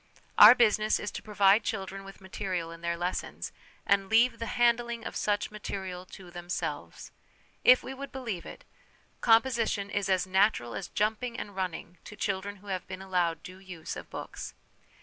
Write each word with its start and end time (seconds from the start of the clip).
Our 0.35 0.55
business 0.55 0.99
is 0.99 1.11
to 1.11 1.21
provide 1.21 1.63
children 1.63 2.03
with 2.03 2.21
material 2.21 2.71
in 2.71 2.81
their 2.81 2.97
lessons, 2.97 3.51
and, 3.85 4.09
leave 4.09 4.39
the 4.39 4.47
handling 4.57 5.05
of 5.05 5.15
such 5.15 5.51
material 5.51 6.07
to 6.07 6.31
themselves. 6.31 7.11
If 7.63 7.83
we 7.83 7.93
would 7.93 8.11
believe 8.11 8.43
it, 8.47 8.65
composition 9.19 9.91
is 9.91 10.09
as 10.09 10.25
natural 10.25 10.73
as 10.73 10.87
jumping 10.87 11.37
and 11.37 11.55
running 11.55 11.99
to 12.05 12.15
children 12.15 12.55
who 12.55 12.67
have 12.73 12.87
been 12.87 13.03
allowed 13.03 13.43
due 13.43 13.59
use 13.59 13.95
of 13.95 14.09
books. 14.09 14.55